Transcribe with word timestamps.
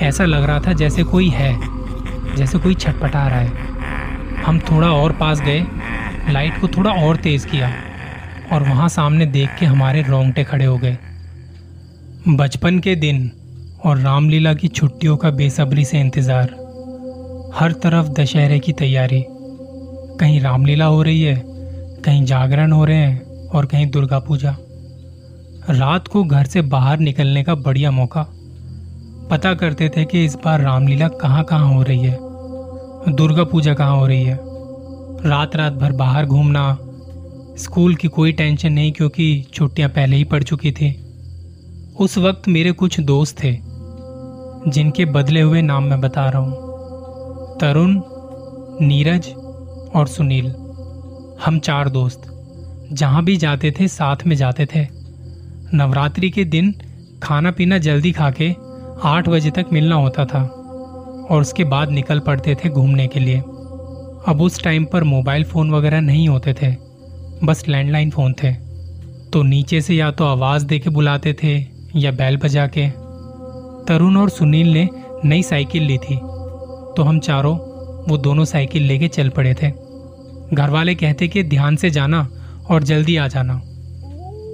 ऐसा 0.00 0.24
लग 0.24 0.44
रहा 0.44 0.60
था 0.60 0.72
जैसे 0.72 1.02
कोई 1.02 1.28
है, 1.28 1.56
जैसे 2.36 2.58
कोई 2.58 2.74
छटपटा 2.74 3.26
रहा 3.28 3.38
है। 3.38 3.66
हम 4.42 4.58
थोड़ा 4.60 4.90
और 4.92 5.12
पास 5.12 5.40
गए, 5.40 5.64
लाइट 6.30 6.60
को 6.60 6.68
थोड़ा 6.68 6.90
और 6.90 7.16
तेज 7.16 7.44
किया 7.44 7.72
और 8.52 8.62
वहाँ 8.62 8.88
सामने 8.88 9.26
देख 9.26 9.56
के 9.60 9.66
हमारे 9.66 10.02
रोंगटे 10.02 10.44
खड़े 10.44 10.64
हो 10.64 10.78
गए। 10.78 10.96
बचपन 12.28 12.78
के 12.78 12.94
दिन 12.96 13.30
और 13.84 13.98
रामलीला 13.98 14.54
की 14.54 14.68
छुट्टियों 14.68 15.16
का 15.16 15.30
बेसब्री 15.30 15.84
से 15.84 16.00
इंतज़ार, 16.00 16.54
हर 17.54 17.72
तरफ़ 17.72 18.08
दशहरे 18.12 18.58
की 18.58 18.72
तैयारी। 18.72 19.24
कहीं 20.20 20.40
रामलीला 20.40 20.84
हो 20.84 21.02
रही 21.02 21.22
है, 21.22 21.42
कहीं 22.04 22.24
जागरण 22.24 22.72
हो 22.72 22.84
रहे 22.84 22.96
हैं 22.96 23.48
और 23.48 23.66
कहीं 23.66 23.90
दुर्गा 23.90 24.18
पूजा। 24.18 24.56
रात 25.70 26.08
को 26.08 26.24
घर 26.24 26.44
से 26.44 26.62
बाहर 26.62 26.98
निकलने 26.98 27.42
का 27.44 27.54
बढ़िया 27.54 27.90
मौका 27.90 28.26
पता 29.30 29.54
करते 29.54 29.88
थे 29.88 30.04
कि 30.04 30.24
इस 30.24 30.34
बार 30.34 30.60
रामलीला 30.60 31.08
कहाँ 31.08 31.44
कहाँ 31.44 31.74
हो 31.74 31.82
रही 31.82 31.98
है। 31.98 32.18
दुर्गा 33.16 33.44
पूजा 33.44 33.74
कहाँ 33.74 33.96
हो 33.96 34.06
रही 34.06 34.24
है। 34.24 34.38
रात 35.28 35.56
रात 35.56 35.72
भर 35.72 35.92
बाहर 35.92 36.26
घूमना। 36.26 36.78
स्कूल 37.58 37.94
की 37.94 38.08
कोई 38.08 38.32
टेंशन 38.32 38.72
नहीं 38.72 38.92
क्योंकि 38.92 39.46
छुट्टियाँ 39.54 39.90
पहले 39.90 40.16
ही 40.16 40.24
पड़ 40.24 40.42
चुकी 40.42 40.72
थी। 40.72 40.90
उस 42.00 42.18
वक्त 42.18 42.48
मेरे 42.48 42.72
कुछ 42.72 43.00
दोस्त 43.00 43.44
थे, 43.44 43.52
जिनके 44.70 45.04
बदले 45.04 45.40
हुए 45.40 45.62
नाम 45.62 45.84
मैं 45.84 46.00
बता 46.00 46.28
रहा 46.28 46.42
हूँ। 46.42 46.52
तरुण, 47.58 48.00
नीरज 48.86 49.28
और 49.94 50.06
सुनील। 50.06 50.54
हम 51.46 51.58
चार 51.58 51.88
दोस्त। 51.88 52.22
जहाँ 52.92 53.24
भी 53.24 53.36
जाते 53.36 53.70
थे, 53.70 53.88
साथ 53.88 54.16
में 54.26 54.36
जाते 54.36 54.66
थे। 54.66 54.86
नवरात्रि 55.74 56.30
के 56.30 56.44
दिन 56.44 56.74
खाना 57.22 57.50
पीना 57.50 57.78
जल्दी 57.78 58.12
खा 58.12 58.30
के 58.30 58.67
आठ 59.04 59.28
बजे 59.28 59.50
तक 59.50 59.66
मिलना 59.72 59.94
होता 59.94 60.24
था 60.24 60.42
और 61.30 61.40
उसके 61.40 61.64
बाद 61.64 61.90
निकल 61.90 62.18
पड़ते 62.18 62.54
थे 62.54 62.68
घूमने 62.68 63.06
के 63.06 63.20
लिए। 63.20 63.38
अब 64.28 64.40
उस 64.40 64.62
टाइम 64.62 64.84
पर 64.84 65.04
मोबाइल 65.04 65.44
फ़ोन 65.44 65.70
वगैरह 65.70 66.00
नहीं 66.00 66.28
होते 66.28 66.54
थे, 66.54 66.74
बस 67.44 67.64
लैंडलाइन 67.68 68.10
फ़ोन 68.10 68.32
थे। 68.32 68.52
तो 69.32 69.42
नीचे 69.42 69.80
से 69.80 69.94
या 69.94 70.10
तो 70.10 70.24
आवाज़ 70.24 70.66
दे 70.66 70.78
के 70.78 70.90
बुलाते 70.90 71.32
थे 71.32 71.66
या 71.96 72.10
बैल 72.10 72.36
बजा 72.36 72.66
के 72.66 72.88
तरुण 73.84 74.16
और 74.16 74.28
सुनील 74.28 74.72
ने 74.72 74.88
नई 75.24 75.42
साइकिल 75.42 75.82
ली 75.82 75.98
थी। 75.98 76.16
तो 76.96 77.02
हम 77.02 77.18
चारों, 77.18 77.56
वो 78.10 78.16
दोनों 78.16 78.44
साइकिल 78.44 78.82
लेके 78.82 79.08
चल 79.08 79.28
पड़े 79.28 79.54
थे। 79.54 79.70
घर 80.54 80.70
वाले 80.70 80.94
कहते 80.94 81.28
कि 81.28 81.42
ध्यान 81.42 81.76
से 81.76 81.90
जाना 81.90 82.28
और 82.70 82.82
जल्दी 82.82 83.16
आ 83.16 83.28
जाना। 83.28 83.54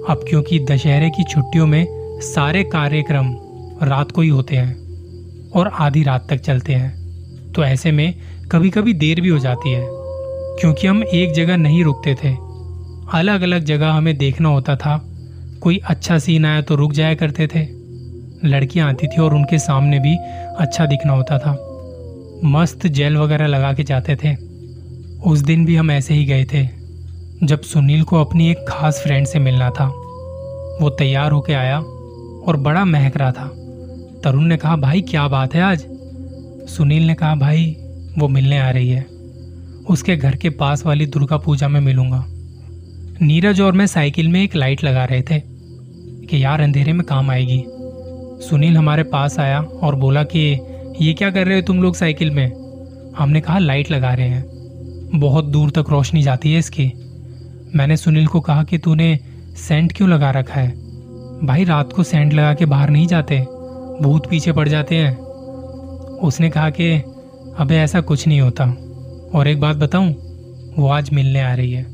अब 0.09 0.25
क्योंकि 0.29 0.59
दशहरे 0.59 1.09
की 1.09 1.23
छुट्टियों 1.23 1.67
में 1.67 1.85
सारे 2.21 2.63
कार्यक्रम 2.63 3.33
रात 3.83 4.11
को 4.11 4.21
ही 4.21 4.29
होते 4.29 4.55
हैं 4.55 5.51
और 5.51 5.67
आधी 5.67 6.03
रात 6.03 6.27
तक 6.29 6.37
चलते 6.37 6.73
हैं। 6.73 7.51
तो 7.51 7.63
ऐसे 7.63 7.91
में 7.91 8.13
कभी 8.51 8.69
कभी 8.69 8.93
देर 8.93 9.21
भी 9.21 9.29
हो 9.29 9.39
जाती 9.39 9.71
है, 9.71 9.85
क्योंकि 10.59 10.87
हम 10.87 11.03
एक 11.03 11.33
जगह 11.33 11.57
नहीं 11.57 11.83
रुकते 11.83 12.15
थे। 12.15 12.35
अलग 13.13 13.41
अलग 13.41 13.63
जगह 13.63 13.91
हमें 13.91 14.17
देखना 14.17 14.49
होता 14.49 14.75
था। 14.75 14.99
कोई 15.61 15.79
अच्छा 15.85 16.17
सीन 16.19 16.45
आया 16.45 16.61
तो 16.61 16.75
रुक 16.75 16.91
जाया 16.91 17.15
करते 17.15 17.47
थे। 17.47 17.67
लड़कियाँ 18.43 18.89
आती 18.89 19.07
थी 19.07 19.21
और 19.21 19.33
उनके 19.33 19.59
सामने 19.59 19.99
भी 19.99 20.15
अच्छा 20.59 20.85
दिखना 20.85 21.13
होता 21.13 21.37
था। 21.37 21.51
मस्त 22.43 22.87
जेल 22.87 23.17
वगैरह 23.17 23.47
लगा 23.47 23.73
के 23.73 23.83
जाते 23.83 24.15
थे। 24.15 24.35
उस 25.23 25.39
दिन 25.39 25.65
भी 25.65 25.75
हम 25.75 25.91
ऐसे 25.91 26.13
ही 26.13 26.25
गए 26.25 26.43
थे, 26.43 26.67
जब 27.43 27.61
सुनील 27.61 28.03
को 28.03 28.21
अपनी 28.21 28.49
एक 28.51 28.65
खास 28.69 29.01
फ्रेंड 29.03 29.27
से 29.27 29.39
मिलना 29.39 29.69
था। 29.69 29.85
वो 30.81 30.89
तैयार 30.89 31.31
होके 31.31 31.53
आया 31.53 31.79
और 31.79 32.57
बड़ा 32.57 32.85
महक 32.85 33.17
रहा 33.17 33.31
था। 33.31 33.51
तरुण 34.25 34.43
ने 34.43 34.57
कहा, 34.57 34.75
भाई, 34.75 35.01
क्या 35.01 35.27
बात 35.27 35.55
है 35.55 35.61
आज? 35.61 35.85
सुनील 36.69 37.07
ने 37.07 37.13
कहा, 37.13 37.35
भाई, 37.35 37.77
वो 38.17 38.27
मिलने 38.27 38.59
आ 38.59 38.69
रही 38.69 38.89
है। 38.89 39.01
उसके 39.89 40.15
घर 40.15 40.35
के 40.35 40.49
पास 40.49 40.85
वाली 40.85 41.05
दुर्गा 41.05 41.37
पूजा 41.37 41.67
में 41.67 41.79
मिलूँगा। 41.79 42.25
नीरज 43.21 43.61
और 43.61 43.73
मैं 43.73 43.87
साइकिल 43.87 44.27
में 44.27 44.43
एक 44.43 44.55
लाइट 44.55 44.83
लगा 44.83 45.05
रहे 45.05 45.21
थे 45.21 45.39
कि 46.27 46.43
यार, 46.43 46.61
अंधेरे 46.61 46.93
में 46.93 47.05
काम 47.05 47.31
आएगी। 47.31 47.63
सुनील 48.49 48.77
हमारे 48.77 49.03
पास 49.03 49.39
आया 49.39 49.61
और 49.61 49.95
बोला 49.95 50.23
कि, 50.23 50.59
ये 51.01 51.13
क्या 51.13 51.31
कर 51.31 51.45
रहे 51.45 51.55
हो 51.55 51.61
तुम 51.61 51.81
लोग 51.81 51.95
साइकिल 51.95 52.31
में? 52.31 52.51
हमने 53.17 53.41
कहा, 53.41 53.59
लाइट 53.59 53.91
लगा 53.91 54.13
रहे 54.13 54.29
हैं। 54.29 54.45
बहुत 55.19 55.45
दूर 55.45 55.69
तक 55.69 55.85
रोशनी 55.89 56.23
जाती 56.23 56.53
है 56.53 56.59
इसकी। 56.59 56.93
मैंने 57.75 57.97
सुनील 57.97 58.27
को 58.27 58.39
कहा 58.39 58.63
कि, 58.63 58.77
तूने 58.77 59.19
सेंट 59.55 59.93
क्यों 59.93 60.09
लगा 60.09 60.31
रखा 60.31 60.61
है? 60.61 60.69
भाई, 61.45 61.63
रात 61.63 61.93
को 61.93 62.03
सेंट 62.03 62.33
लगा 62.33 62.53
के 62.53 62.65
बाहर 62.65 62.89
नहीं 62.89 63.07
जाते। 63.07 63.54
भूत 64.01 64.29
पीछे 64.29 64.51
पड़ 64.51 64.69
जाते 64.69 64.95
हैं। 64.95 65.17
उसने 66.17 66.49
कहा 66.49 66.69
कि, 66.69 66.95
अबे, 67.59 67.75
ऐसा 67.75 68.01
कुछ 68.01 68.27
नहीं 68.27 68.41
होता। 68.41 68.63
और 69.35 69.47
एक 69.47 69.59
बात 69.59 69.75
बताऊँ, 69.75 70.15
वो 70.79 70.89
आज 70.89 71.09
मिलने 71.13 71.41
आ 71.41 71.53
रही 71.53 71.71
है। 71.71 71.85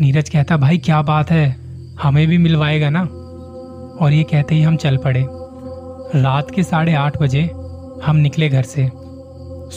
नीरज 0.00 0.28
कहता, 0.28 0.56
भाई, 0.56 0.78
क्या 0.78 1.02
बात 1.02 1.30
है? 1.30 1.56
हमें 2.02 2.26
भी 2.26 2.38
मिलवाएगा 2.38 2.90
ना? 2.90 3.00
और 4.04 4.12
ये 4.12 4.22
कहते 4.22 4.54
ही 4.54 4.62
हम 4.62 4.76
चल 4.76 4.96
पड़े। 4.96 5.26
रात 6.20 6.50
के 6.50 6.62
साढ़े 6.62 6.94
आठ 6.94 7.22
बजे 7.22 7.50
हम 8.04 8.16
निकले 8.16 8.48
घर 8.48 8.62
से। 8.62 8.90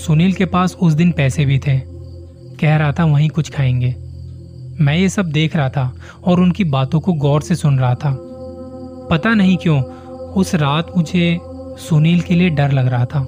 सुनील 0.01 0.33
के 0.33 0.45
पास 0.45 0.77
उस 0.81 0.93
दिन 0.93 1.11
पैसे 1.11 1.45
भी 1.45 1.59
थे। 1.59 1.79
कह 2.59 2.75
रहा 2.75 2.91
था, 2.91 3.05
वहीं 3.05 3.29
कुछ 3.29 3.51
खाएँगे। 3.51 3.95
मैं 4.83 4.97
ये 4.97 5.09
सब 5.09 5.25
देख 5.25 5.55
रहा 5.55 5.69
था 5.69 5.95
और 6.25 6.39
उनकी 6.39 6.63
बातों 6.63 6.99
को 6.99 7.13
गौर 7.13 7.41
से 7.41 7.55
सुन 7.55 7.79
रहा 7.79 7.95
था। 7.95 8.17
पता 9.11 9.33
नहीं 9.33 9.57
क्यों 9.57 9.81
उस 10.35 10.55
रात 10.55 10.87
मुझे 10.97 11.39
सुनील 11.79 12.21
के 12.21 12.33
लिए 12.33 12.49
डर 12.49 12.71
लग 12.71 12.87
रहा 12.87 13.05
था 13.05 13.19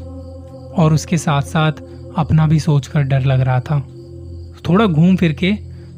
और 0.78 0.94
उसके 0.94 1.18
साथ 1.18 1.42
साथ 1.42 1.72
अपना 2.18 2.48
भी 2.48 2.60
सोचकर 2.60 3.02
डर 3.02 3.22
लग 3.22 3.42
रहा 3.42 3.60
था। 3.60 3.80
थोड़ा 4.70 4.86
घूम 4.86 5.16
फिर 5.16 5.34
के 5.34 5.54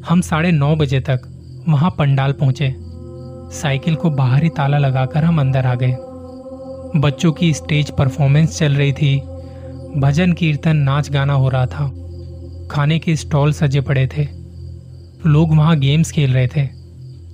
हम 0.10 0.22
साढ़े 0.22 0.52
नौ 0.52 0.76
बजे 0.76 1.00
तक 1.00 1.20
वहाँ 1.70 1.96
पंडाल 1.98 2.32
पहुँचे। 2.32 2.76
साइकिल 3.58 3.96
को 3.96 4.10
बाहरी 4.10 4.50
ताला 4.50 4.78
लगाकर 4.78 5.24
हम 5.24 5.40
अंदर 5.40 5.66
आ 5.66 5.76
गए। 5.76 5.98
बच्चों 7.00 7.32
की 7.32 7.54
स्टेज 7.54 7.92
परफॉर्मेंस 7.92 8.58
चल 8.58 8.74
रही 8.74 8.94
थी। 8.94 9.20
भजन, 9.98 10.34
कीर्तन, 10.34 10.78
नाच, 10.78 11.12
गाना 11.12 11.34
हो 11.34 11.50
रहा 11.50 11.66
था। 11.66 11.94
खाने 12.72 13.00
के 13.00 13.16
स्टॉल 13.16 13.54
सजे 13.54 13.82
पड़े 13.82 14.10
थे। 14.18 14.28
लोग 15.26 15.56
वहाँ 15.56 15.80
गेम्स 15.80 16.12
खेल 16.12 16.34
रहे 16.34 16.48
थे। 16.48 16.70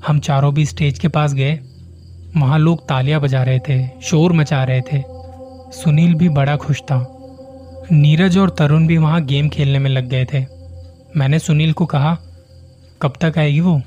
हम 0.07 0.19
चारों 0.19 0.53
भी 0.53 0.65
स्टेज 0.65 0.99
के 0.99 1.07
पास 1.07 1.33
गए। 1.33 1.59
वहाँ 2.37 2.59
लोग 2.59 2.87
तालियाँ 2.87 3.21
बजा 3.21 3.43
रहे 3.43 3.59
थे, 3.59 3.89
शोर 4.01 4.33
मचा 4.33 4.63
रहे 4.63 4.81
थे। 4.81 5.03
सुनील 5.71 6.13
भी 6.13 6.29
बड़ा 6.29 6.55
खुश 6.57 6.81
था। 6.81 7.17
नीरज 7.91 8.37
और 8.37 8.49
तरुण 8.49 8.87
भी 8.87 8.97
वहाँ 8.97 9.25
गेम 9.25 9.49
खेलने 9.49 9.79
में 9.79 9.89
लग 9.89 10.09
गए 10.09 10.25
थे। 10.25 10.45
मैंने 11.17 11.39
सुनील 11.39 11.73
को 11.73 11.85
कहा, 11.85 12.17
कब 13.01 13.13
तक 13.21 13.33
आएगी 13.37 13.59
वो? 13.59 13.81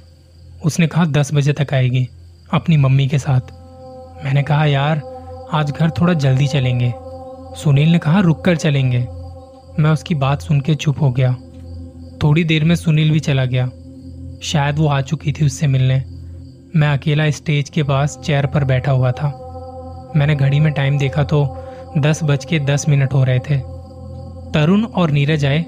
उसने 0.65 0.87
कहा, 0.87 1.05
दस 1.05 1.35
बजे 1.35 1.53
तक 1.53 1.75
आएगी, 1.75 2.09
अपनी 2.53 2.77
मम्मी 2.77 3.09
के 3.09 3.19
साथ। 3.19 3.41
मैंने 4.25 4.43
कहा, 4.43 4.65
यार, 4.65 5.03
आज 5.53 5.71
घर 5.71 5.91
थोड़ा 5.91 6.13
जल्दी 6.13 6.47
चलेंगे। 6.47 6.95
सुनील 7.57 7.89
ने 7.89 7.99
कहा, 7.99 8.21
रुक 8.21 8.45
कर 8.45 8.57
चलेंगे। 8.57 8.99
मैं 9.83 9.91
उसकी 9.91 10.15
बात 10.15 10.41
सुन 10.41 10.61
के 10.61 10.75
चुप 10.75 11.01
हो 11.01 11.11
गया। 11.11 11.37
थोड़ी 12.23 12.45
देर 12.45 12.65
में 12.65 12.75
सुनील 12.75 13.11
भी 13.11 13.21
चला 13.21 13.45
गया। 13.45 13.71
शायद 14.43 14.79
वो 14.79 14.87
आ 14.87 15.01
चुकी 15.01 15.33
थी 15.33 15.47
उससे 15.47 15.67
मिलने। 15.67 16.16
मैं 16.77 16.89
अकेला 16.89 17.31
स्टेज 17.31 17.69
के 17.69 17.83
पास 17.83 18.19
चेयर 18.25 18.47
पर 18.47 18.65
बैठा 18.65 18.93
हुआ 18.93 19.13
था। 19.13 19.29
मैंने 20.17 20.35
घड़ी 20.35 20.61
में 20.61 20.73
टाइम 20.73 20.99
देखा 20.99 21.23
तो 21.23 21.57
दस 21.99 22.21
बज 22.25 22.45
के 22.45 22.59
दस 22.59 22.89
मिनट 22.89 23.13
हो 23.13 23.25
रहे 23.25 23.39
थे। 23.39 23.59
तरुण 24.51 24.85
और 24.85 25.11
नीरज 25.11 25.45
आए। 25.45 25.63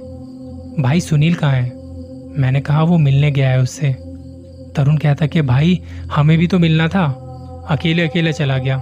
भाई 0.81 1.01
सुनील 1.01 1.35
कहाँ 1.35 1.53
है? 1.53 1.73
मैंने 2.41 2.61
कहा, 2.61 2.83
वो 2.83 2.99
मिलने 2.99 3.31
गया 3.31 3.51
है 3.51 3.61
उससे। 3.61 3.93
तरुण 4.77 4.97
कहता, 4.97 5.27
कि 5.27 5.43
भाई, 5.43 5.83
हमें 6.13 6.39
भी 6.39 6.47
तो 6.47 6.59
मिलना 6.59 6.89
था। 6.89 7.25
अकेले 7.69 8.09
अकेले 8.09 8.33
चला 8.33 8.59
गया। 8.59 8.77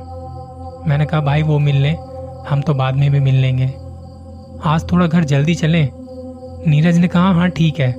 मैंने 0.86 1.06
कहा, 1.06 1.20
भाई, 1.20 1.42
वो 1.42 1.58
मिल 1.58 1.76
ले। 1.76 1.90
हम 2.48 2.60
तो 2.66 2.74
बाद 2.74 2.94
में 2.94 3.10
भी 3.10 3.20
मिल 3.20 3.34
लेंगे। 3.34 3.72
आज 4.64 4.92
थोड़ा 4.92 5.06
घर 5.06 5.24
जल्दी 5.24 5.54
चलें? 5.54 5.88
नीरज 6.70 6.98
ने 6.98 7.08
कहा 7.08 7.32
हाँ 7.32 7.48
ठीक 7.48 7.80
है। 7.80 7.92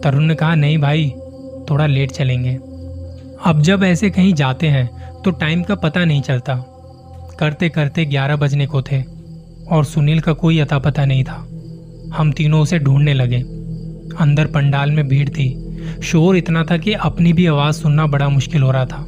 तरुण 0.00 0.22
ने 0.22 0.34
कहा, 0.34 0.54
नहीं 0.54 0.78
भाई, 0.78 1.10
थोड़ा 1.70 1.86
लेट 1.86 2.12
चलेंगे। 2.12 2.75
अब 3.44 3.60
जब 3.62 3.82
ऐसे 3.84 4.10
कहीं 4.10 4.32
जाते 4.34 4.68
हैं 4.68 4.88
तो 5.22 5.30
टाइम 5.30 5.62
का 5.62 5.74
पता 5.74 6.04
नहीं 6.04 6.20
चलता। 6.20 6.54
करते 7.38 7.68
करते 7.68 8.04
ग्यारह 8.04 8.36
बजने 8.36 8.66
को 8.66 8.82
थे, 8.82 9.02
और 9.70 9.84
सुनील 9.84 10.20
का 10.20 10.32
कोई 10.32 10.58
अता 10.58 10.78
पता 10.78 11.04
नहीं 11.04 11.24
था। 11.24 11.36
हम 12.16 12.32
तीनों 12.32 12.60
उसे 12.60 12.78
ढूँढने 12.78 13.14
लगे। 13.14 13.40
अंदर 14.20 14.46
पंडाल 14.46 14.90
में 14.90 15.08
भीड़ 15.08 15.28
थी। 15.28 15.48
शोर 16.02 16.36
इतना 16.36 16.64
था 16.64 16.76
कि 16.76 16.92
अपनी 16.92 17.32
भी 17.32 17.46
आवाज़ 17.46 17.76
सुनना 17.76 18.06
बड़ा 18.06 18.28
मुश्किल 18.28 18.62
हो 18.62 18.70
रहा 18.70 18.84
था। 18.84 19.04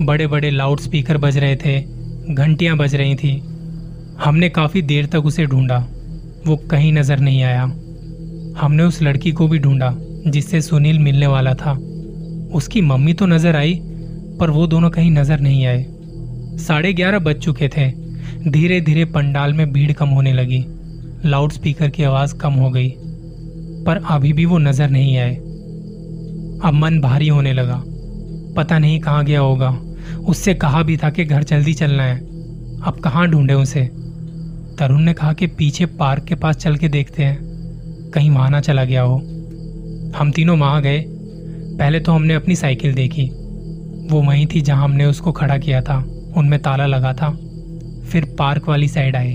बड़े 0.00 0.26
बड़े 0.26 0.50
लाउड 0.50 0.80
स्पीकर 0.80 1.18
बज 1.18 1.38
रहे 1.38 1.56
थे, 1.56 1.80
घंटियाँ 2.34 2.76
बज 2.76 2.94
रही 2.94 3.14
थी। 3.14 3.36
हमने 4.24 4.48
काफ़ी 4.48 4.82
देर 4.82 5.06
तक 5.06 5.26
उसे 5.26 5.46
ढूंढा। 5.46 5.78
वो 6.46 6.56
कहीं 6.56 6.92
नज़र 6.92 7.18
नहीं 7.18 7.42
आया। 7.42 7.62
हमने 8.60 8.82
उस 8.82 9.02
लड़की 9.02 9.32
को 9.32 9.48
भी 9.48 9.58
ढूंढा, 9.58 9.94
जिससे 10.26 10.60
सुनील 10.60 10.98
मिलने 10.98 11.26
वाला 11.26 11.54
था। 11.54 11.72
उसकी 12.52 12.80
मम्मी 12.80 13.12
तो 13.12 13.26
नज़र 13.26 13.56
आई, 13.56 13.74
पर 14.40 14.50
वो 14.50 14.66
दोनों 14.66 14.90
कहीं 14.90 15.10
नज़र 15.10 15.40
नहीं 15.40 15.66
आए। 15.66 15.84
साढ़े 16.58 16.92
ग्यारह 16.92 17.18
बज 17.18 17.36
चुके 17.36 17.68
थे। 17.68 17.90
धीरे 18.50 18.80
धीरे 18.80 19.04
पंडाल 19.04 19.52
में 19.52 19.72
भीड़ 19.72 19.92
कम 19.92 20.08
होने 20.08 20.32
लगी। 20.32 20.64
लाउड 21.24 21.52
स्पीकर 21.52 21.90
की 21.90 22.02
आवाज़ 22.02 22.34
कम 22.34 22.52
हो 22.52 22.70
गई, 22.70 22.88
पर 23.86 24.02
अभी 24.10 24.32
भी 24.32 24.44
वो 24.44 24.58
नज़र 24.58 24.90
नहीं 24.90 25.16
आए। 25.18 25.34
अब 25.34 26.74
मन 26.74 27.00
भारी 27.00 27.28
होने 27.28 27.52
लगा। 27.52 27.82
पता 28.56 28.78
नहीं 28.78 29.00
कहाँ 29.00 29.24
गया 29.24 29.40
होगा। 29.40 29.70
उससे 30.28 30.54
कहा 30.54 30.82
भी 30.82 30.96
था 30.96 31.10
कि 31.10 31.24
घर 31.24 31.42
जल्दी 31.42 31.74
चलना 31.74 32.02
है। 32.02 32.18
अब 32.82 33.00
कहाँ 33.04 33.26
ढूंढे 33.28 33.54
उसे? 33.54 33.84
तरुण 34.78 35.00
ने 35.00 35.12
कहा 35.14 35.32
कि 35.32 35.46
पीछे 35.46 35.86
पार्क 35.86 36.24
के 36.24 36.34
पास 36.34 36.56
चल 36.56 36.76
के 36.76 36.88
देखते 36.88 37.24
हैं। 37.24 38.10
कहीं 38.10 38.30
वहाँ 38.30 38.50
ना 38.50 38.60
चला 38.60 38.84
गया 38.84 39.02
हो। 39.02 39.16
हम 40.16 40.32
तीनों 40.34 40.58
वहाँ 40.58 40.82
गए। 40.82 41.04
पहले 41.82 42.00
तो 42.00 42.12
हमने 42.12 42.34
अपनी 42.34 42.56
साइकिल 42.56 42.94
देखी। 42.94 43.22
वो 44.10 44.22
वहीं 44.22 44.46
थी 44.46 44.60
जहाँ 44.60 44.84
हमने 44.84 45.04
उसको 45.04 45.32
खड़ा 45.32 45.58
किया 45.58 45.80
था। 45.82 45.96
उनमें 46.36 46.62
ताला 46.62 46.86
लगा 46.86 47.12
था। 47.12 47.30
फिर 48.08 48.36
पार्क 48.38 48.68
वाली 48.68 48.88
साइड 48.88 49.16
आए। 49.16 49.34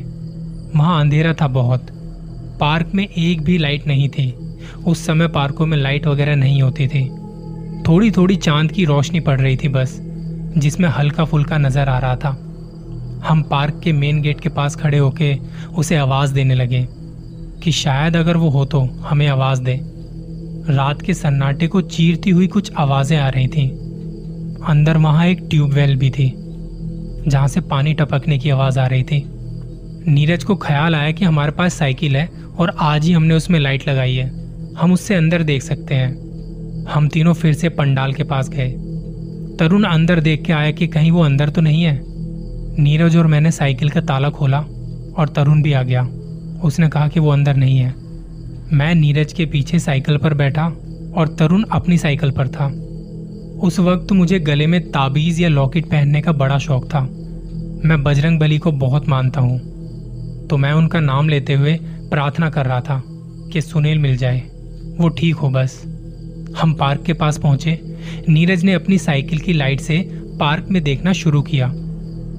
वहाँ 0.76 1.02
अंधेरा 1.02 1.34
था 1.34 1.48
बहुत। 1.48 1.88
पार्क 2.60 2.92
में 2.96 3.08
एक 3.08 3.42
भी 3.42 3.58
लाइट 3.58 3.88
नहीं 3.88 4.10
थी। 4.10 4.32
उस 4.88 5.06
समय 5.06 5.28
पार्कों 5.28 5.66
में 5.66 5.78
लाइट 5.78 6.08
वगैरह 6.08 6.36
नहीं 6.36 6.62
होती 6.62 6.88
थी। 6.88 7.10
थोड़ी 7.88 8.12
थोड़ी 8.12 8.36
चाँद 8.36 8.72
की 8.72 8.86
रोशनी 8.86 9.20
पड़ 9.20 9.42
रही 9.42 9.58
थी 9.58 9.68
बस, 9.68 9.98
जिसमें 10.58 10.90
हल्का 10.90 11.26
फुल्का 11.26 11.58
नज़र 11.58 11.90
आ 11.90 12.00
रहा 12.00 12.16
था। 12.16 12.30
हम 13.28 13.44
पार्क 13.52 13.82
के 13.84 13.94
मेन 13.94 14.22
गेट 14.22 14.40
के 14.40 14.50
पास 14.50 14.76
खड़े 14.76 14.98
होके 14.98 15.38
उसे 15.78 15.96
आवाज़ 15.96 16.34
देने 16.34 16.56
लगे 16.56 16.88
कि 17.64 17.72
शायद 17.72 18.16
अगर 18.16 18.38
वो 18.38 18.50
हो 18.50 18.66
तो 18.66 18.82
हमें 18.82 19.28
आवाज़ 19.28 19.62
दे। 19.62 19.97
रात 20.69 21.02
के 21.02 21.14
सन्नाटे 21.14 21.68
को 21.68 21.81
चीरती 21.81 22.30
हुई 22.30 22.48
कुछ 22.48 22.72
आवाज़ें 22.78 23.18
आ 23.18 23.28
रही 23.30 23.48
थीं। 23.48 23.69
अंदर 24.68 24.98
वहाँ 24.98 25.25
एक 25.28 25.48
ट्यूबवेल 25.50 25.96
भी 25.96 26.10
थी, 26.10 26.31
जहाँ 27.28 27.48
से 27.48 27.62
पानी 27.62 27.94
टपकने 27.94 28.38
की 28.40 28.50
आवाज़ 28.50 28.80
आ 28.80 28.88
रही 28.88 29.04
थी। 29.04 29.24
नीरज 30.08 30.44
को 30.44 30.56
ख्याल 30.56 30.96
आया 30.96 31.12
कि 31.12 31.25
हमारे 31.25 31.52
पास 31.52 31.74
साइकिल 31.74 32.18
है 32.18 32.30
और 32.60 32.75
आज 32.80 33.06
ही 33.06 33.12
हमने 33.12 33.34
उसमें 33.34 33.60
लाइट 33.60 33.88
लगाई 33.90 34.16
है। 34.16 34.28
हम 34.75 34.94
उससे 34.94 35.16
अंदर 35.16 35.44
देख 35.44 35.62
सकते 35.62 35.96
हैं। 35.96 36.86
हम 36.86 37.08
तीनों 37.08 37.34
फिर 37.34 37.54
से 37.54 37.69
पंडाल 37.69 38.14
के 38.14 38.24
पास 38.24 38.50
गए। 38.50 38.69
तरुण 39.60 39.84
अंदर 39.84 40.19
देख 40.19 40.44
के 40.46 40.54
आया 40.54 40.72
कि 40.72 40.88
कहीं 40.88 41.12
वो 41.12 41.22
अंदर 41.22 41.50
तो 41.50 41.62
नहीं 41.62 41.84
है। 41.84 42.02
नीरज 42.80 43.18
और 43.18 43.28
मैंने 43.28 43.52
साइकिल 43.52 43.90
का 43.90 44.02
ताला 44.02 44.30
खोला 44.30 44.60
और 45.18 45.34
तरुण 45.36 45.62
भी 45.62 45.74
आ 45.74 45.84
गया। 45.84 46.08
उसने 46.64 46.90
कहा 46.90 47.08
कि 47.08 47.19
वो 47.19 47.30
अंदर 47.30 47.56
नहीं 47.56 47.78
है। 47.78 48.06
मैं 48.74 48.96
नीरज 48.96 49.34
के 49.34 49.46
पीछे 49.46 49.80
साइकिल 49.80 50.18
पर 50.18 50.34
बैठा 50.34 50.66
और 51.16 51.36
तरुण 51.40 51.64
अपनी 51.64 51.98
साइकिल 51.98 52.31
पर 52.31 52.48
था। 52.48 52.68
उस 53.60 53.80
वक्त 53.80 54.12
मुझे 54.12 54.40
गले 54.40 54.68
में 54.68 54.92
ताबीज 54.92 55.42
या 55.42 55.50
लॉकेट 55.50 55.86
पहनने 55.86 56.22
का 56.22 56.31
बड़ा 56.31 56.58
शौक 56.58 56.86
था। 56.86 57.02
मैं 57.88 58.04
बजरंग 58.04 58.40
बली 58.40 58.58
को 58.58 58.72
बहुत 58.72 59.10
मानता 59.10 59.42
हूँ। 59.42 59.60
तो 60.48 60.58
मैं 60.58 60.72
उनका 60.72 61.00
नाम 61.00 61.30
लेते 61.30 61.54
हुए 61.54 61.80
प्रार्थना 61.84 62.50
कर 62.50 62.66
रहा 62.66 62.81
था 62.81 63.04
कि 63.54 63.62
सुनील 63.62 64.00
मिल 64.00 64.18
जाए। 64.18 64.40
वो 64.98 65.10
ठीक 65.10 65.36
हो 65.36 65.50
बस। 65.50 65.84
हम 66.58 66.74
पार्क 66.74 67.04
के 67.04 67.14
पास 67.14 67.38
पहुँचे। 67.38 67.98
नीरज 68.30 68.64
ने 68.64 68.74
अपनी 68.74 68.98
साइकिल 68.98 69.40
की 69.40 69.54
लाइट 69.54 69.80
से 69.80 70.10
पार्क 70.40 70.68
में 70.72 70.84
देखना 70.84 71.14
शुरू 71.14 71.42
किया। 71.42 71.72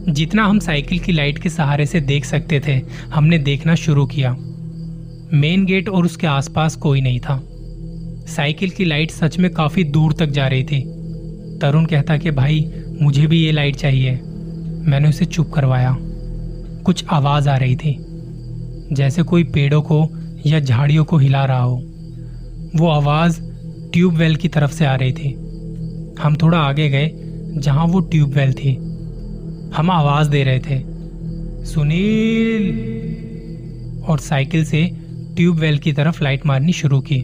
जितना 0.08 0.44
हम 0.44 0.58
साइकिल 0.58 0.98
की 0.98 1.12
लाइट 1.12 1.38
के 1.38 1.48
सहारे 1.48 1.86
से 1.86 2.00
देख 2.00 2.24
सकते 2.24 2.60
थे, 2.60 2.80
हमने 3.14 3.38
देखना 3.38 3.74
शुरू 3.74 4.06
किया। 4.06 4.36
मेन 5.34 5.64
गेट 5.64 5.88
और 5.88 6.04
उसके 6.04 6.26
आसपास 6.26 6.76
कोई 6.76 7.00
नहीं 7.00 7.20
था। 7.20 7.42
साइकिल 8.26 8.70
की 8.70 8.84
लाइट 8.84 9.10
सच 9.10 9.38
में 9.38 9.50
काफ़ी 9.50 9.84
दूर 9.84 10.12
तक 10.12 10.26
जा 10.26 10.46
रही 10.46 10.64
थी। 10.64 10.80
तरुण 11.58 11.84
कहता 11.84 12.16
कि, 12.16 12.30
भाई, 12.30 12.72
मुझे 13.02 13.26
भी 13.26 13.44
ये 13.44 13.52
लाइट 13.52 13.76
चाहिए। 13.76 14.10
मैंने 14.80 15.08
उसे 15.08 15.24
चुप 15.24 15.50
करवाया। 15.50 15.96
कुछ 16.84 17.04
आवाज़ 17.10 17.48
आ 17.48 17.56
रही 17.56 17.76
थी, 17.76 17.96
जैसे 18.92 19.22
कोई 19.22 19.44
पेड़ों 19.44 19.82
को 19.82 20.08
या 20.46 20.60
झाड़ियों 20.60 21.04
को 21.04 21.18
हिला 21.18 21.44
रहा 21.44 21.62
हो। 21.62 21.82
वो 22.76 22.88
आवाज़ 22.88 23.40
ट्यूबवेल 23.92 24.36
की 24.36 24.48
तरफ़ 24.48 24.72
से 24.72 24.86
आ 24.86 24.94
रही 24.94 25.12
थी। 25.12 25.34
हम 26.20 26.36
थोड़ा 26.42 26.58
आगे 26.58 26.88
गए, 26.88 27.10
जहाँ 27.56 27.86
वो 27.86 28.00
ट्यूबवेल 28.00 28.52
थी। 28.52 28.74
हम 29.74 29.90
आवाज़ 29.90 30.30
दे 30.30 30.44
रहे 30.44 30.58
थे, 30.58 30.82
सुनील! 31.64 32.94
और 34.08 34.18
साइकिल 34.18 34.64
से 34.64 35.07
ट्यूबवेल 35.38 35.78
की 35.78 35.92
तरफ़ 35.92 36.24
लाइट 36.24 36.46
मारनी 36.46 36.72
शुरू 36.72 37.00
की। 37.00 37.16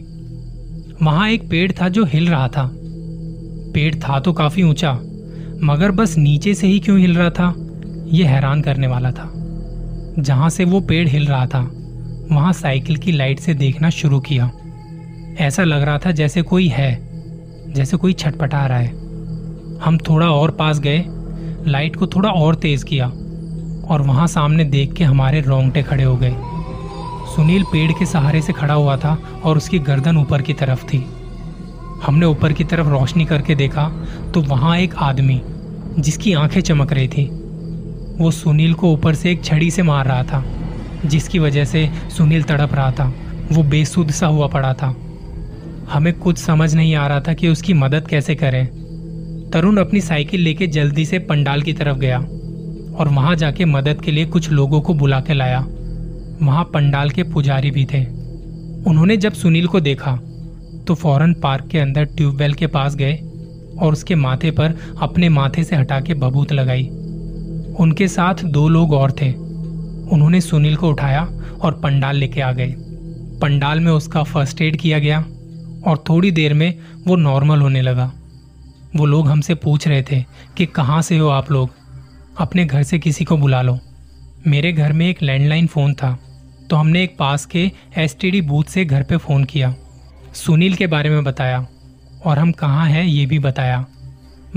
वहाँ 1.03 1.29
एक 1.29 1.49
पेड़ 1.49 1.71
था 1.71 1.89
जो 1.89 2.05
हिल 2.05 2.27
रहा 2.27 2.47
था। 2.47 2.69
पेड़ 3.73 3.95
था 3.95 4.19
तो 4.19 4.33
काफ़ी 4.33 4.63
ऊँचा, 4.63 4.93
मगर 5.63 5.91
बस 5.91 6.17
नीचे 6.17 6.53
से 6.53 6.67
ही 6.67 6.79
क्यों 6.79 6.99
हिल 6.99 7.15
रहा 7.15 7.29
था 7.29 7.53
यह 8.07 8.29
हैरान 8.29 8.61
करने 8.61 8.87
वाला 8.87 9.11
था। 9.11 9.31
जहाँ 10.19 10.49
से 10.49 10.65
वो 10.65 10.81
पेड़ 10.81 11.07
हिल 11.07 11.25
रहा 11.25 11.45
था, 11.45 11.59
वहाँ 12.31 12.53
साइकिल 12.53 12.97
की 12.97 13.11
लाइट 13.11 13.39
से 13.39 13.53
देखना 13.53 13.89
शुरू 13.89 14.19
किया। 14.19 14.51
ऐसा 15.39 15.63
लग 15.63 15.81
रहा 15.81 15.97
था 15.97 16.11
जैसे 16.11 16.41
कोई 16.41 16.67
है, 16.67 16.99
जैसे 17.73 17.97
कोई 17.97 18.13
छटपटा 18.13 18.65
रहा 18.65 18.79
है। 18.79 18.91
हम 19.77 19.97
थोड़ा 20.09 20.29
और 20.29 20.51
पास 20.51 20.79
गए, 20.79 21.05
लाइट 21.67 21.95
को 21.95 22.07
थोड़ा 22.07 22.29
और 22.29 22.55
तेज 22.55 22.83
किया, 22.83 23.07
और 23.89 24.01
वहाँ 24.01 24.27
सामने 24.27 24.63
देख 24.63 24.93
के 24.93 25.03
हमारे 25.03 25.41
रोंगटे 25.41 25.83
खड़े 25.83 26.03
हो 26.03 26.17
गए। 26.17 26.35
सुनील 27.35 27.63
पेड़ 27.63 27.91
के 27.91 28.05
सहारे 28.05 28.41
से 28.41 28.53
खड़ा 28.53 28.73
हुआ 28.73 28.97
था 28.97 29.41
और 29.43 29.57
उसकी 29.57 29.79
गर्दन 29.79 30.17
ऊपर 30.17 30.41
की 30.41 30.53
तरफ़ 30.53 30.85
थी। 30.85 31.05
हमने 32.05 32.25
ऊपर 32.25 32.53
की 32.53 32.63
तरफ़ 32.63 32.87
रोशनी 32.87 33.25
करके 33.25 33.55
देखा 33.55 33.89
तो 34.33 34.41
वहाँ 34.41 34.77
एक 34.77 34.95
आदमी, 34.95 35.41
जिसकी 35.99 36.33
आँखें 36.33 36.61
चमक 36.61 36.93
रही 36.93 37.07
थी। 37.07 37.25
वो 38.19 38.31
सुनील 38.31 38.73
को 38.73 38.93
ऊपर 38.93 39.15
से 39.15 39.31
एक 39.31 39.43
छड़ी 39.43 39.71
से 39.71 39.83
मार 39.83 40.05
रहा 40.05 40.23
था, 40.23 40.43
जिसकी 41.05 41.39
वजह 41.39 41.65
से 41.65 41.89
सुनील 42.17 42.43
तड़प 42.43 42.73
रहा 42.73 42.91
था। 42.91 43.13
वो 43.51 43.63
बेसुध 43.63 44.11
सा 44.11 44.27
हुआ 44.27 44.47
पड़ा 44.47 44.73
था। 44.73 44.95
हमें 45.91 46.13
कुछ 46.13 46.37
समझ 46.37 46.75
नहीं 46.75 46.95
आ 46.95 47.07
रहा 47.07 47.19
था 47.19 47.33
कि 47.33 47.47
उसकी 47.47 47.73
मदद 47.73 48.07
कैसे 48.07 48.35
करें। 48.35 48.65
तरुण 49.53 49.77
अपनी 49.77 50.01
साइकिल 50.01 50.41
लेके 50.41 50.67
जल्दी 50.67 51.05
से 51.05 51.19
पंडाल 51.19 51.61
की 51.61 51.73
तरफ़ 51.73 51.97
गया 51.97 52.19
और 52.95 53.07
वहाँ 53.07 53.35
जाके 53.35 53.65
मदद 53.65 54.01
के 54.01 54.11
लिए 54.11 54.25
कुछ 54.25 54.51
लोगों 54.51 54.81
को 54.81 54.93
बुला 54.93 55.19
के 55.19 55.33
लाया। 55.33 55.65
वहाँ 56.41 56.63
पंडाल 56.63 57.09
के 57.09 57.23
पुजारी 57.23 57.71
भी 57.71 57.85
थे। 57.85 58.05
उन्होंने 58.87 59.17
जब 59.17 59.33
सुनील 59.33 59.67
को 59.67 59.79
देखा 59.79 60.19
तो 60.87 60.95
फ़ौरन 60.95 61.33
पार्क 61.33 61.67
के 61.67 61.79
अंदर 61.79 62.05
ट्यूबवेल 62.05 62.53
के 62.53 62.67
पास 62.67 62.95
गए 62.95 63.13
और 63.81 63.93
उसके 63.93 64.15
माथे 64.15 64.51
पर 64.51 64.75
अपने 65.01 65.29
माथे 65.29 65.63
से 65.63 65.75
हटा 65.75 65.99
के 66.01 66.13
बबूत 66.13 66.51
लगाई। 66.51 66.87
उनके 67.79 68.07
साथ 68.07 68.43
दो 68.43 68.67
लोग 68.69 68.93
और 68.93 69.11
थे। 69.11 69.31
उन्होंने 70.11 70.41
सुनील 70.41 70.75
को 70.75 70.89
उठाया 70.89 71.29
और 71.61 71.73
पंडाल 71.73 72.15
लेके 72.15 72.41
आ 72.41 72.51
गए। 72.51 72.75
पंडाल 73.41 73.79
में 73.79 73.91
उसका 73.91 74.23
फ़र्स्ट 74.23 74.61
एड 74.61 74.77
किया 74.77 74.99
गया 74.99 75.19
और 75.87 76.03
थोड़ी 76.09 76.31
देर 76.31 76.53
में 76.53 76.79
वो 77.07 77.15
नॉर्मल 77.15 77.61
होने 77.61 77.81
लगा। 77.81 78.11
वो 78.95 79.05
लोग 79.05 79.27
हमसे 79.27 79.55
पूछ 79.55 79.87
रहे 79.87 80.03
थे 80.11 80.23
कि 80.57 80.65
कहाँ 80.65 81.01
से 81.01 81.17
हो 81.17 81.27
आप 81.27 81.51
लोग? 81.51 81.69
अपने 82.37 82.65
घर 82.65 82.83
से 82.83 82.99
किसी 82.99 83.25
को 83.25 83.37
बुला 83.37 83.61
लो। 83.61 83.79
मेरे 84.47 84.71
घर 84.73 84.93
में 84.93 85.09
एक 85.09 85.23
लैंडलाइन 85.23 85.67
फ़ोन 85.67 85.93
था। 85.93 86.19
तो 86.69 86.75
हमने 86.75 87.03
एक 87.03 87.17
पास 87.17 87.45
के 87.45 87.71
एसटीडी 87.97 88.41
बूथ 88.41 88.63
से 88.63 88.85
घर 88.85 89.03
पे 89.03 89.17
फ़ोन 89.17 89.43
किया। 89.43 89.75
सुनील 90.33 90.75
के 90.75 90.87
बारे 90.87 91.09
में 91.09 91.23
बताया 91.23 91.65
और 92.25 92.39
हम 92.39 92.51
कहाँ 92.51 92.87
हैं 92.87 93.03
ये 93.03 93.25
भी 93.25 93.39
बताया। 93.39 93.85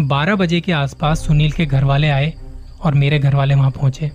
बारह 0.00 0.37
बजे 0.37 0.61
के 0.61 0.73
आसपास 0.73 1.27
सुनील 1.27 1.53
के 1.53 1.67
घर 1.67 1.85
वाले 1.85 2.09
आए 2.09 2.33
और 2.83 2.95
मेरे 2.95 3.19
घर 3.19 3.35
वाले 3.35 3.55
वहाँ 3.55 3.71
पहुँचे। 3.71 4.11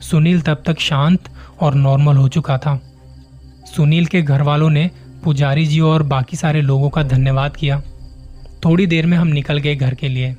सुनील 0.00 0.40
तब 0.40 0.62
तक 0.66 0.80
शांत 0.80 1.28
और 1.60 1.74
नॉर्मल 1.74 2.16
हो 2.16 2.28
चुका 2.28 2.58
था। 2.58 2.80
सुनील 3.76 4.06
के 4.06 4.22
घर 4.22 4.42
वालों 4.42 4.70
ने 4.70 4.90
पुजारी 5.24 5.66
जी 5.66 5.80
और 5.80 6.02
बाकी 6.02 6.36
सारे 6.36 6.62
लोगों 6.62 6.90
का 6.90 7.02
धन्यवाद 7.02 7.56
किया। 7.56 7.82
थोड़ी 8.64 8.86
देर 8.86 9.06
में 9.06 9.16
हम 9.18 9.26
निकल 9.26 9.58
गए 9.58 9.74
घर 9.76 9.94
के 9.94 10.08
लिए। 10.08 10.36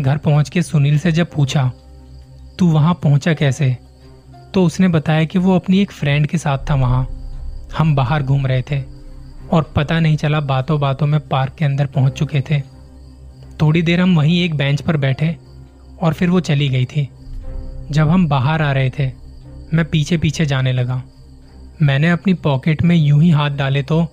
घर 0.00 0.16
पहुँच 0.16 0.48
के 0.48 0.62
सुनील 0.62 0.98
से 0.98 1.12
जब 1.12 1.30
पूछा, 1.32 1.70
तू 2.58 2.66
वहाँ 2.66 2.94
पहुँचा 2.94 3.34
कैसे? 3.34 3.76
तो 4.54 4.64
उसने 4.64 4.88
बताया 4.88 5.24
कि 5.24 5.38
वो 5.38 5.54
अपनी 5.56 5.78
एक 5.78 5.92
फ्रेंड 5.92 6.26
के 6.26 6.38
साथ 6.38 6.58
था 6.70 6.74
वहाँ। 6.74 7.06
हम 7.78 7.94
बाहर 7.94 8.22
घूम 8.22 8.46
रहे 8.46 8.62
थे 8.62 8.82
और 9.52 9.72
पता 9.76 10.00
नहीं 10.00 10.16
चला 10.16 10.40
बातों 10.40 10.80
बातों 10.80 11.06
में 11.06 11.20
पार्क 11.20 11.54
के 11.54 11.64
अंदर 11.64 11.86
पहुँच 11.86 12.12
चुके 12.12 12.40
थे। 12.40 12.60
थोड़ी 13.60 13.82
देर 13.82 14.00
हम 14.00 14.16
वहीं 14.16 14.42
एक 14.44 14.54
बेंच 14.54 14.80
पर 14.80 14.96
बैठे 14.96 15.36
और 16.02 16.12
फिर 16.12 16.30
वो 16.30 16.40
चली 16.40 16.68
गई 16.68 16.84
थी। 16.84 17.08
जब 17.90 18.08
हम 18.08 18.28
बाहर 18.28 18.62
आ 18.62 18.72
रहे 18.72 18.90
थे, 18.90 19.10
मैं 19.74 19.84
पीछे 19.84 20.18
पीछे 20.18 20.46
जाने 20.46 20.72
लगा। 20.72 21.02
मैंने 21.82 22.10
अपनी 22.10 22.34
पॉकेट 22.34 22.82
में 22.82 22.96
यूँ 22.96 23.22
ही 23.22 23.30
हाथ 23.30 23.50
डाले 23.50 23.82
तो 23.82 24.06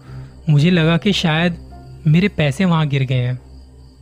मुझे 0.49 0.71
लगा 0.71 0.97
कि 0.97 1.13
शायद 1.13 1.57
मेरे 2.07 2.27
पैसे 2.27 2.65
वहाँ 2.65 2.87
गिर 2.87 3.03
गए 3.03 3.21
हैं। 3.21 3.39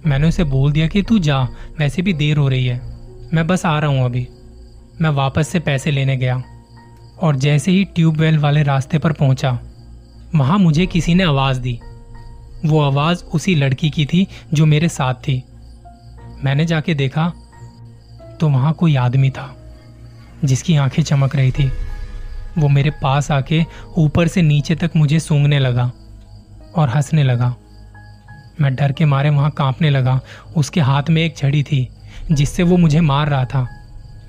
मैंने 0.05 0.27
उसे 0.27 0.43
बोल 0.43 0.71
दिया 0.71 0.87
कि 0.87 1.01
तू 1.03 1.19
जा, 1.19 1.43
वैसे 1.79 2.01
भी 2.01 2.13
देर 2.13 2.37
हो 2.37 2.47
रही 2.49 2.65
है। 2.65 2.81
मैं 3.33 3.47
बस 3.47 3.65
आ 3.65 3.79
रहा 3.79 3.89
हूँ 3.89 4.05
अभी। 4.05 4.27
मैं 5.01 5.09
वापस 5.09 5.47
से 5.47 5.59
पैसे 5.59 5.91
लेने 5.91 6.17
गया 6.17 6.43
और 7.21 7.35
जैसे 7.35 7.71
ही 7.71 7.83
ट्यूबवेल 7.83 8.37
वाले 8.37 8.63
रास्ते 8.63 8.97
पर 8.97 9.11
पहुँचा, 9.11 9.59
वहाँ 10.35 10.57
मुझे 10.57 10.85
किसी 10.85 11.13
ने 11.15 11.23
आवाज़ 11.23 11.59
दी। 11.59 11.79
वो 12.65 12.81
आवाज़ 12.81 13.23
उसी 13.23 13.55
लड़की 13.55 13.89
की 13.89 14.05
थी 14.05 14.27
जो 14.53 14.65
मेरे 14.65 14.89
साथ 14.89 15.13
थी। 15.13 15.43
मैंने 16.43 16.65
जाके 16.65 16.93
देखा 16.93 17.33
तो 18.39 18.49
वहाँ 18.49 18.73
कोई 18.73 18.95
आदमी 18.95 19.29
था, 19.29 19.55
जिसकी 20.45 20.75
आँखें 20.75 21.03
चमक 21.03 21.35
रही 21.35 21.51
थी। 21.51 21.71
वो 22.57 22.67
मेरे 22.67 22.89
पास 22.89 23.31
आके 23.31 23.65
ऊपर 23.97 24.27
से 24.27 24.41
नीचे 24.41 24.75
तक 24.75 24.91
मुझे 24.95 25.19
सूंघने 25.19 25.59
लगा 25.59 25.91
और 26.75 26.89
हंसने 26.89 27.23
लगा। 27.23 27.55
मैं 28.61 28.75
डर 28.75 28.91
के 28.91 29.05
मारे 29.05 29.29
वहाँ 29.29 29.51
कांपने 29.51 29.89
लगा। 29.89 30.19
उसके 30.57 30.81
हाथ 30.81 31.03
में 31.09 31.21
एक 31.21 31.37
छड़ी 31.37 31.63
थी, 31.63 31.89
जिससे 32.31 32.63
वो 32.63 32.77
मुझे 32.77 33.01
मार 33.01 33.29
रहा 33.29 33.45
था। 33.45 33.78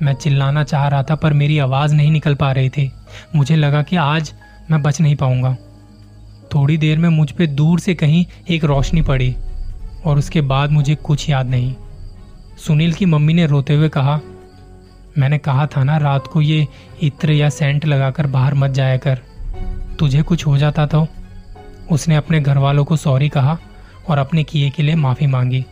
मैं 0.03 0.15
चिल्लाना 0.15 0.65
चाह 0.65 0.89
रहा 0.89 1.03
था, 1.03 1.15
पर 1.15 1.33
मेरी 1.33 1.59
आवाज़ 1.59 1.95
नहीं 1.95 2.11
निकल 2.11 2.35
पा 2.35 2.53
रही 2.53 2.69
थी। 2.69 2.93
मुझे 3.37 3.57
लगा 3.57 3.83
कि 3.83 3.97
आज 3.97 4.33
मैं 4.71 4.83
बच 4.83 5.01
नहीं 5.01 5.17
पाऊँगा। 5.17 5.57
थोड़ी 6.55 6.77
देर 6.77 6.99
में 6.99 7.09
मुझ 7.09 7.31
पर 7.31 7.47
दूर 7.47 7.81
से 7.81 7.95
कहीं 7.95 8.25
एक 8.51 8.65
रोशनी 8.65 9.03
पड़ी, 9.03 9.37
और 10.05 10.19
उसके 10.19 10.41
बाद 10.41 10.71
मुझे 10.71 10.95
कुछ 10.95 11.31
याद 11.31 11.47
नहीं। 11.47 11.75
सुनील 12.59 12.93
की 12.93 13.07
मम्मी 13.07 13.35
ने 13.35 13.47
रोते 13.47 13.75
हुए 13.75 13.89
कहा, 13.89 14.21
मैंने 15.19 15.39
कहा 15.39 15.67
था 15.67 15.85
ना, 15.85 15.97
रात 15.97 16.27
को 16.27 16.41
ये 16.41 16.69
इत्र 17.03 17.33
या 17.33 17.49
सेंट 17.49 17.87
लगाकर 17.87 18.27
बाहर 18.27 18.55
मत 18.55 18.71
जाया 18.71 18.97
कर। 18.97 19.21
तुझे 19.99 20.23
कुछ 20.23 20.47
हो 20.47 20.59
जाता 20.59 20.87
तो? 20.87 21.07
उसने 21.91 22.17
अपने 22.17 22.41
घर 22.41 22.59
वालों 22.59 22.85
को 22.85 22.97
सॉरी 22.97 23.29
कहा 23.29 23.59
और 24.09 24.19
अपने 24.19 24.43
किए 24.43 24.71
के 24.71 24.83
लिए 24.83 24.95
माफ़ी 24.95 25.27
मांगी। 25.27 25.65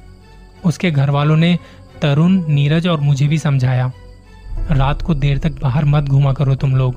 उसके 0.65 0.91
घर 0.91 1.11
वालों 1.11 1.37
ने 1.37 1.59
तरुण, 2.03 2.45
नीरज 2.49 2.87
और 2.87 3.01
मुझे 3.01 3.29
भी 3.29 3.39
समझाया। 3.39 3.93
रात 4.71 5.03
को 5.03 5.15
देर 5.17 5.39
तक 5.39 5.61
बाहर 5.63 5.85
मत 5.85 6.05
घूमा 6.05 6.33
करो 6.33 6.55
तुम 6.57 6.75
लोग। 6.77 6.97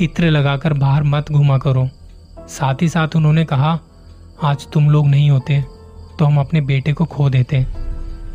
इत्र 0.00 0.30
लगाकर 0.30 0.72
बाहर 0.74 1.02
मत 1.04 1.30
घूमा 1.30 1.58
करो। 1.58 1.88
साथ 2.48 2.82
ही 2.82 2.88
साथ 2.88 3.16
उन्होंने 3.16 3.44
कहा, 3.44 3.78
आज 4.42 4.66
तुम 4.72 4.90
लोग 4.90 5.08
नहीं 5.08 5.30
होते 5.30 5.60
तो 6.18 6.24
हम 6.24 6.38
अपने 6.40 6.60
बेटे 6.62 6.92
को 6.92 7.04
खो 7.06 7.28
देते। 7.30 7.64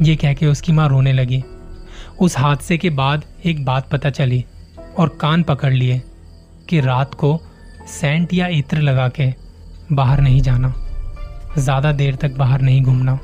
ये 0.01 0.15
कह 0.15 0.33
के 0.33 0.47
उसकी 0.47 0.71
माँ 0.71 0.87
रोने 0.89 1.13
लगी। 1.13 1.43
उस 2.21 2.37
हादसे 2.37 2.77
के 2.77 2.89
बाद 2.91 3.23
एक 3.45 3.63
बात 3.65 3.89
पता 3.89 4.09
चली 4.09 4.43
और 4.99 5.17
कान 5.21 5.43
पकड़ 5.43 5.73
लिए 5.73 6.01
कि 6.69 6.79
रात 6.81 7.13
को 7.13 7.37
सेंट 7.91 8.33
या 8.33 8.47
इत्र 8.49 8.81
लगा 8.81 9.07
के 9.09 9.33
बाहर 9.91 10.21
नहीं 10.21 10.41
जाना, 10.41 10.73
ज़्यादा 11.57 11.91
देर 11.93 12.15
तक 12.15 12.37
बाहर 12.37 12.61
नहीं 12.61 12.81
घूमना। 12.83 13.19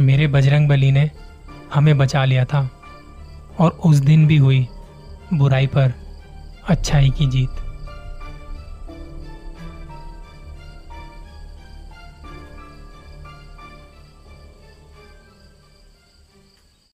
मेरे 0.00 0.26
बजरंग 0.28 0.68
बली 0.68 0.90
ने 0.92 1.10
हमें 1.74 1.96
बचा 1.98 2.24
लिया 2.24 2.44
था। 2.44 2.68
और 3.60 3.70
उस 3.84 3.96
दिन 3.96 4.26
भी 4.26 4.36
हुई 4.36 4.66
बुराई 5.34 5.66
पर 5.66 5.94
अच्छाई 6.68 7.10
की 7.10 7.26
जीत। 7.26 7.50